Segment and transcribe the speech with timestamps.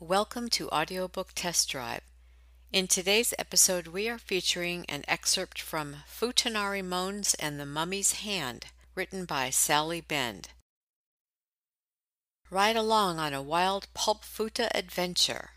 [0.00, 2.02] Welcome to Audiobook Test Drive.
[2.70, 8.66] In today's episode, we are featuring an excerpt from Futanari Moans and the Mummy's Hand,
[8.94, 10.50] written by Sally Bend.
[12.50, 15.52] Ride along on a wild pulp futa adventure.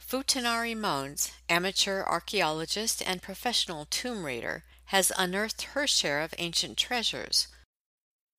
[0.00, 7.48] Futanari Moans, amateur archaeologist and professional tomb raider, has unearthed her share of ancient treasures.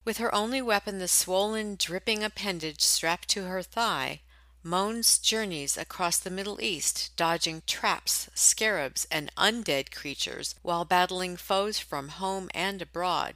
[0.06, 4.22] With her only weapon the swollen, dripping appendage strapped to her thigh,
[4.64, 11.80] Moans journeys across the Middle East, dodging traps, scarabs, and undead creatures while battling foes
[11.80, 13.36] from home and abroad,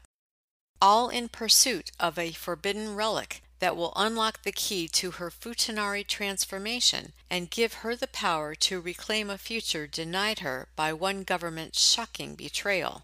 [0.80, 6.06] all in pursuit of a forbidden relic that will unlock the key to her Futanari
[6.06, 11.82] transformation and give her the power to reclaim a future denied her by one government's
[11.82, 13.04] shocking betrayal.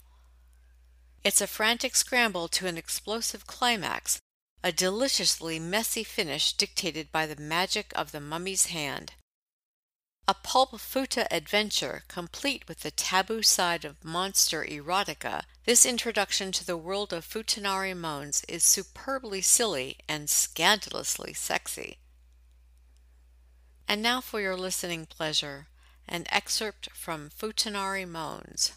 [1.24, 4.20] It's a frantic scramble to an explosive climax
[4.64, 9.14] a deliciously messy finish dictated by the magic of the mummy's hand.
[10.28, 16.66] A pulp futa adventure, complete with the taboo side of monster erotica, this introduction to
[16.66, 21.98] the world of Futanari Moans is superbly silly and scandalously sexy.
[23.88, 25.68] And now for your listening pleasure,
[26.08, 28.74] an excerpt from Futanari Moans.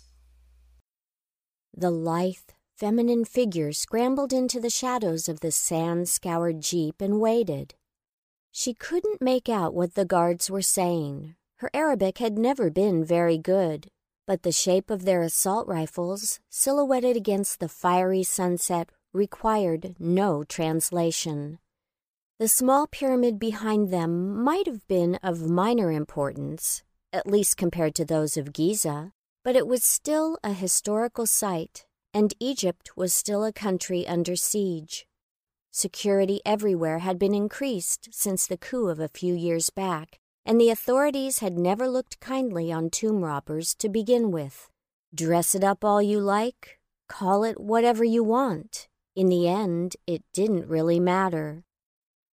[1.76, 7.74] The lithe, feminine figure scrambled into the shadows of the sand scoured jeep and waited.
[8.50, 11.36] She couldn't make out what the guards were saying.
[11.56, 13.88] Her Arabic had never been very good,
[14.26, 21.60] but the shape of their assault rifles, silhouetted against the fiery sunset, required no translation.
[22.40, 28.04] The small pyramid behind them might have been of minor importance, at least compared to
[28.04, 29.12] those of Giza,
[29.44, 35.06] but it was still a historical site and Egypt was still a country under siege.
[35.72, 40.70] Security everywhere had been increased since the coup of a few years back, and the
[40.70, 44.70] authorities had never looked kindly on tomb robbers to begin with.
[45.12, 48.86] Dress it up all you like, call it whatever you want.
[49.16, 51.64] In the end, it didn't really matter.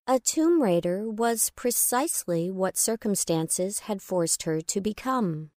[0.07, 5.51] A tomb raider was precisely what circumstances had forced her to become.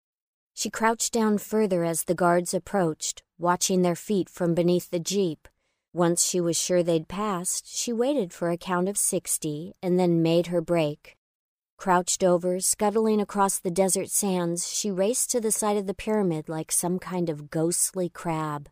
[0.54, 5.48] She crouched down further as the guards approached, watching their feet from beneath the jeep.
[5.92, 10.22] Once she was sure they'd passed, she waited for a count of sixty and then
[10.22, 11.16] made her break.
[11.76, 16.48] Crouched over, scuttling across the desert sands, she raced to the side of the pyramid
[16.48, 18.68] like some kind of ghostly crab.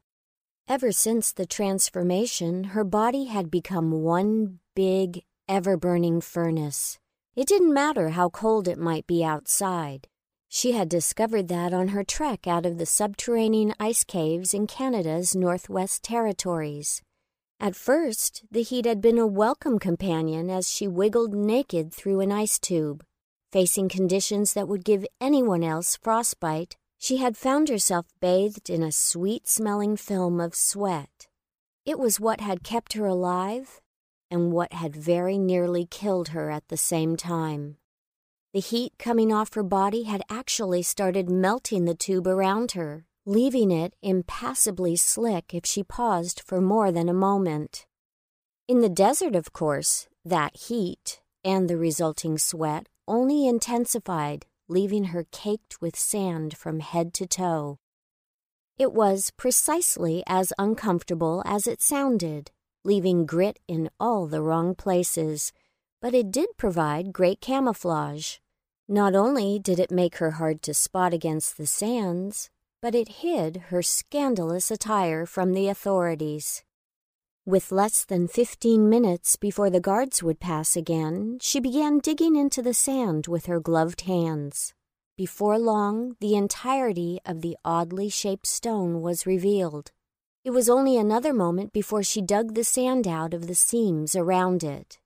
[0.69, 6.99] Ever since the transformation, her body had become one big, ever burning furnace.
[7.35, 10.07] It didn't matter how cold it might be outside.
[10.55, 15.35] She had discovered that on her trek out of the subterranean ice caves in Canada's
[15.35, 17.01] Northwest Territories.
[17.59, 22.31] At first, the heat had been a welcome companion as she wiggled naked through an
[22.31, 23.03] ice tube.
[23.51, 28.93] Facing conditions that would give anyone else frostbite, she had found herself bathed in a
[28.93, 31.29] sweet smelling film of sweat.
[31.87, 33.81] It was what had kept her alive
[34.31, 37.79] and what had very nearly killed her at the same time.
[38.53, 43.71] The heat coming off her body had actually started melting the tube around her, leaving
[43.71, 47.87] it impassably slick if she paused for more than a moment.
[48.69, 55.25] In the desert, of course, that heat and the resulting sweat only intensified, leaving her
[55.33, 57.79] caked with sand from head to toe.
[58.77, 62.51] It was precisely as uncomfortable as it sounded,
[62.85, 65.55] leaving grit in all the wrong places,
[66.03, 68.39] but it did provide great camouflage.
[68.93, 72.51] Not only did it make her hard to spot against the sands,
[72.83, 76.63] but it hid her scandalous attire from the authorities.
[77.47, 82.61] With less than fifteen minutes before the guards would pass again, she began digging into
[82.61, 84.75] the sand with her gloved hands.
[85.17, 89.91] Before long, the entirety of the oddly shaped stone was revealed.
[90.45, 94.63] It was only another moment before she dug the sand out of the seams around
[94.63, 94.99] it.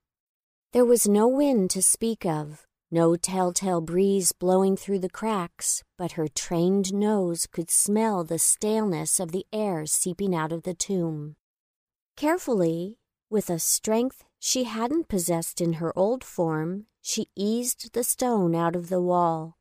[0.72, 6.12] There was no wind to speak of, no telltale breeze blowing through the cracks, but
[6.12, 11.36] her trained nose could smell the staleness of the air seeping out of the tomb.
[12.16, 12.98] Carefully,
[13.28, 18.76] with a strength she hadn't possessed in her old form, she eased the stone out
[18.76, 19.56] of the wall.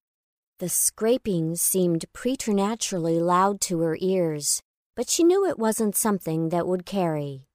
[0.59, 4.61] The scraping seemed preternaturally loud to her ears,
[4.95, 7.47] but she knew it wasn't something that would carry.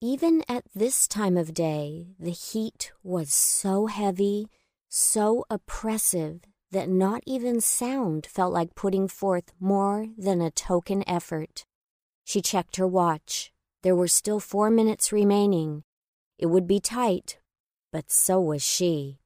[0.00, 4.48] Even at this time of day, the heat was so heavy
[4.90, 6.40] so oppressive
[6.72, 11.64] that not even sound felt like putting forth more than a token effort.
[12.24, 13.52] She checked her watch.
[13.82, 15.84] There were still four minutes remaining.
[16.38, 17.38] It would be tight,
[17.92, 19.18] but so was she.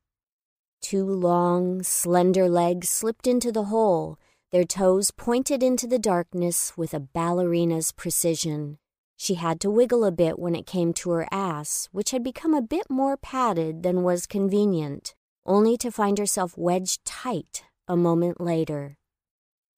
[0.82, 4.18] Two long, slender legs slipped into the hole,
[4.52, 8.78] their toes pointed into the darkness with a ballerina's precision.
[9.16, 12.52] She had to wiggle a bit when it came to her ass, which had become
[12.52, 15.14] a bit more padded than was convenient,
[15.46, 18.96] only to find herself wedged tight a moment later.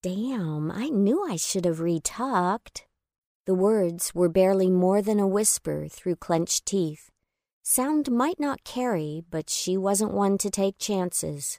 [0.02, 2.82] Damn, I knew I should have retucked.
[3.46, 7.10] The words were barely more than a whisper through clenched teeth.
[7.62, 11.58] Sound might not carry, but she wasn't one to take chances.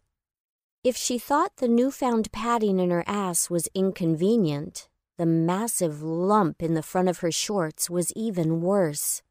[0.83, 4.87] If she thought the newfound padding in her ass was inconvenient,
[5.17, 9.21] the massive lump in the front of her shorts was even worse.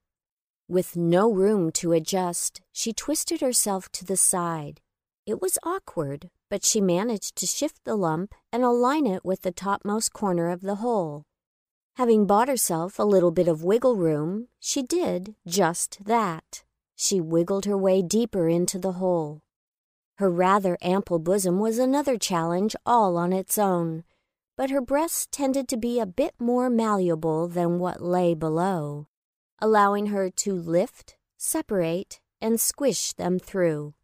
[0.69, 4.81] With no room to adjust, she twisted herself to the side.
[5.25, 9.53] It was awkward, but she managed to shift the lump and align it with the
[9.53, 11.25] topmost corner of the hole.
[11.97, 16.65] Having bought herself a little bit of wiggle room, she did just that.
[16.97, 19.43] She wiggled her way deeper into the hole.
[20.19, 24.03] Her rather ample bosom was another challenge all on its own,
[24.57, 29.07] but her breasts tended to be a bit more malleable than what lay below,
[29.61, 33.95] allowing her to lift, separate, and squish them through.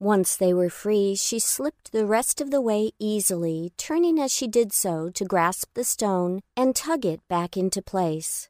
[0.00, 4.46] Once they were free, she slipped the rest of the way easily, turning as she
[4.46, 8.48] did so to grasp the stone and tug it back into place.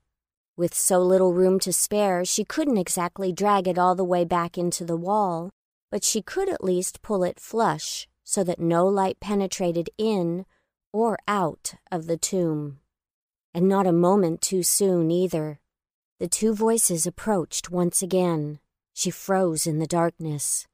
[0.59, 4.59] With so little room to spare, she couldn't exactly drag it all the way back
[4.59, 5.51] into the wall,
[5.91, 10.45] but she could at least pull it flush so that no light penetrated in
[10.93, 12.81] or out of the tomb.
[13.55, 15.61] And not a moment too soon either.
[16.21, 18.59] The two voices approached once again.
[18.93, 20.67] She froze in the darkness.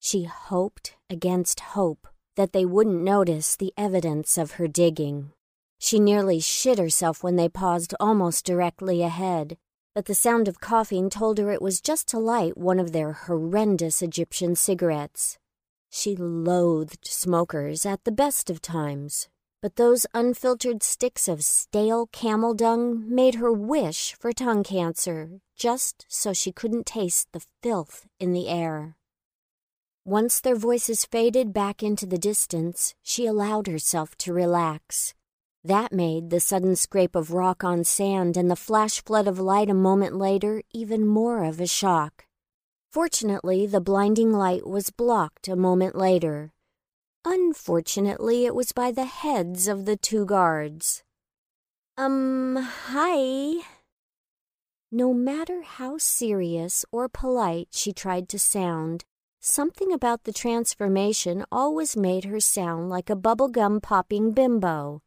[0.00, 5.32] She hoped against hope that they wouldn't notice the evidence of her digging.
[5.78, 9.58] She nearly shit herself when they paused almost directly ahead,
[9.94, 13.12] but the sound of coughing told her it was just to light one of their
[13.12, 15.38] horrendous Egyptian cigarettes.
[15.90, 19.28] She loathed smokers at the best of times,
[19.62, 26.04] but those unfiltered sticks of stale camel dung made her wish for tongue cancer, just
[26.08, 28.96] so she couldn't taste the filth in the air.
[30.04, 35.14] Once their voices faded back into the distance, she allowed herself to relax.
[35.62, 39.70] That made the sudden scrape of rock on sand and the flash flood of light
[39.70, 42.26] a moment later even more of a shock.
[42.90, 46.52] Fortunately, the blinding light was blocked a moment later.
[47.24, 51.02] Unfortunately, it was by the heads of the two guards.
[51.96, 53.62] Um, hi.
[54.90, 59.04] No matter how serious or polite she tried to sound,
[59.44, 65.02] Something about the transformation always made her sound like a bubblegum popping bimbo.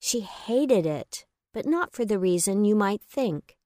[0.00, 3.58] She hated it, but not for the reason you might think.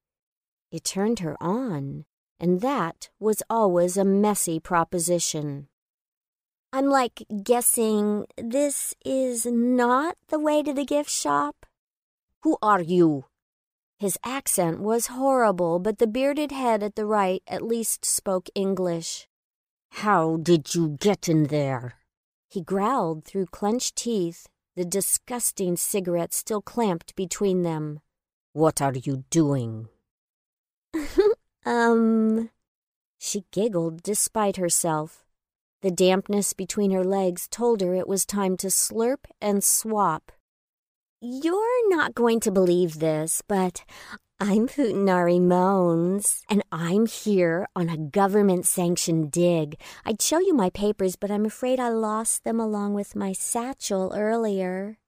[0.73, 2.07] It turned her on,
[2.41, 5.69] and that was always a messy proposition.
[6.73, 11.67] I'm like guessing this is not the way to the gift shop.
[12.43, 13.25] Who are you?
[13.99, 19.29] His accent was horrible, but the bearded head at the right at least spoke English.
[19.91, 21.97] How did you get in there?
[22.49, 24.47] He growled through clenched teeth,
[24.77, 28.01] the disgusting cigarette still clamped between them.
[28.53, 29.89] What are you doing?
[31.67, 32.51] um.
[33.19, 35.25] She giggled despite herself.
[35.83, 40.31] The dampness between her legs told her it was time to slurp and swap.
[41.23, 43.85] You're not going to believe this, but
[44.39, 49.81] I'm Futanari Moans, and I'm here on a government sanctioned dig.
[50.05, 54.13] I'd show you my papers, but I'm afraid I lost them along with my satchel
[54.15, 54.99] earlier.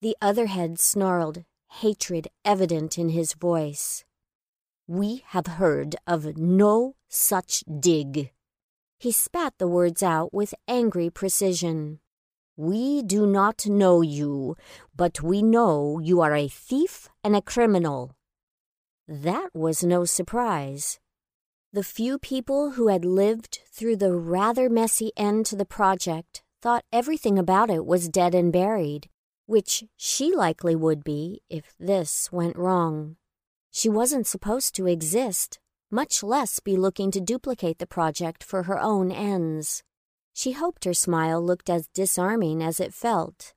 [0.00, 4.04] The other head snarled, hatred evident in his voice.
[4.86, 8.30] We have heard of no such dig.
[8.98, 12.00] He spat the words out with angry precision.
[12.56, 14.56] We do not know you,
[14.96, 18.16] but we know you are a thief and a criminal.
[19.06, 20.98] That was no surprise.
[21.72, 26.84] The few people who had lived through the rather messy end to the project thought
[26.92, 29.08] everything about it was dead and buried,
[29.46, 33.16] which she likely would be if this went wrong.
[33.70, 38.78] She wasn't supposed to exist, much less be looking to duplicate the project for her
[38.78, 39.82] own ends.
[40.32, 43.54] She hoped her smile looked as disarming as it felt.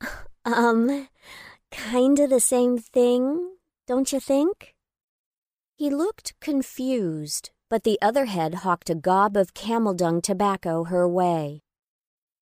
[0.42, 1.06] Um,
[1.70, 3.56] kinda the same thing,
[3.86, 4.74] don't you think?
[5.76, 11.06] He looked confused, but the other head hawked a gob of camel dung tobacco her
[11.06, 11.62] way.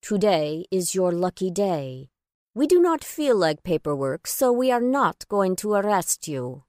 [0.01, 2.11] Today is your lucky day.
[2.55, 6.63] We do not feel like paperwork, so we are not going to arrest you.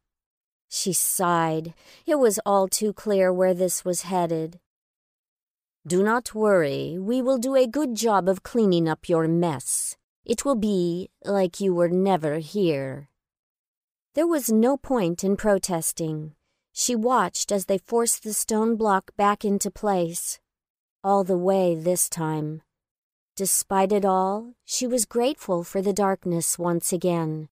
[0.70, 1.74] She sighed.
[2.06, 4.60] It was all too clear where this was headed.
[5.88, 9.98] Do not worry, we will do a good job of cleaning up your mess.
[10.24, 13.10] It will be like you were never here.
[14.14, 16.34] There was no point in protesting.
[16.74, 20.40] She watched as they forced the stone block back into place.
[21.04, 22.62] All the way this time.
[23.36, 27.50] Despite it all, she was grateful for the darkness once again.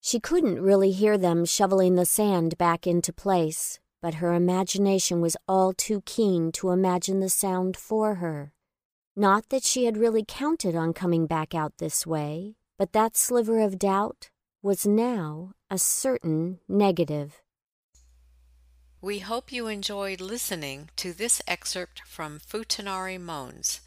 [0.00, 5.36] She couldn't really hear them shoveling the sand back into place, but her imagination was
[5.46, 8.52] all too keen to imagine the sound for her.
[9.14, 13.60] Not that she had really counted on coming back out this way, but that sliver
[13.60, 14.30] of doubt
[14.62, 17.42] was now a certain negative.
[19.02, 23.80] We hope you enjoyed listening to this excerpt from Futanari Moans.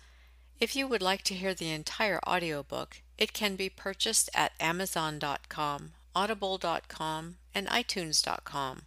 [0.60, 5.92] If you would like to hear the entire audiobook, it can be purchased at Amazon.com,
[6.16, 8.84] Audible.com, and iTunes.com.